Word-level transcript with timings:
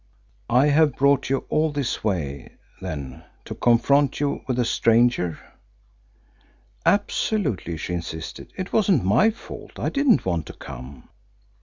"I 0.49 0.65
have 0.69 0.95
brought 0.95 1.29
you 1.29 1.45
all 1.49 1.71
this 1.71 2.03
way, 2.03 2.53
then, 2.81 3.23
to 3.45 3.53
confront 3.53 4.19
you 4.19 4.41
with 4.47 4.57
a 4.57 4.65
stranger?" 4.65 5.37
"Absolutely," 6.87 7.77
she 7.77 7.93
insisted. 7.93 8.51
"It 8.57 8.73
wasn't 8.73 9.03
my 9.05 9.29
fault. 9.29 9.77
I 9.77 9.89
didn't 9.89 10.25
want 10.25 10.47
to 10.47 10.53
come." 10.53 11.03
Mr. 11.03 11.07